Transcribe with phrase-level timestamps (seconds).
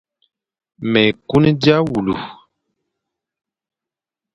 [0.91, 2.13] Mé kun dia wule,